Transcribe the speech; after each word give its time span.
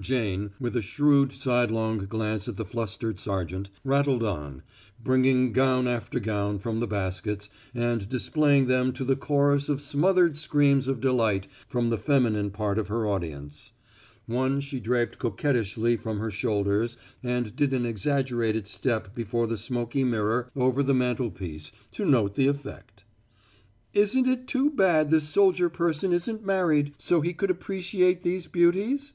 Jane, 0.00 0.50
with 0.58 0.74
a 0.74 0.82
shrewd 0.82 1.30
sidelong 1.30 2.06
glance 2.06 2.48
at 2.48 2.56
the 2.56 2.64
flustered 2.64 3.20
sergeant, 3.20 3.70
rattled 3.84 4.24
on, 4.24 4.64
bringing 5.04 5.52
gown 5.52 5.86
after 5.86 6.18
gown 6.18 6.58
from 6.58 6.80
the 6.80 6.88
baskets 6.88 7.48
and 7.76 8.08
displaying 8.08 8.66
them 8.66 8.92
to 8.94 9.04
the 9.04 9.14
chorus 9.14 9.68
of 9.68 9.80
smothered 9.80 10.36
screams 10.36 10.88
of 10.88 11.00
delight 11.00 11.46
from 11.68 11.90
the 11.90 11.96
feminine 11.96 12.50
part 12.50 12.76
of 12.76 12.88
her 12.88 13.06
audience. 13.06 13.72
One 14.26 14.60
she 14.60 14.80
draped 14.80 15.16
coquettishly 15.20 15.96
from 15.96 16.18
her 16.18 16.32
shoulders 16.32 16.96
and 17.22 17.54
did 17.54 17.72
an 17.72 17.86
exaggerated 17.86 18.66
step 18.66 19.14
before 19.14 19.46
the 19.46 19.56
smoky 19.56 20.02
mirror 20.02 20.50
over 20.56 20.82
the 20.82 20.92
mantelpiece 20.92 21.70
to 21.92 22.04
note 22.04 22.34
the 22.34 22.48
effect. 22.48 23.04
"Isn't 23.94 24.26
it 24.26 24.48
too 24.48 24.70
bad 24.72 25.10
this 25.10 25.28
soldier 25.28 25.68
person 25.68 26.12
isn't 26.12 26.44
married, 26.44 26.94
so 26.98 27.20
he 27.20 27.32
could 27.32 27.52
appreciate 27.52 28.22
these 28.22 28.48
beauties?" 28.48 29.12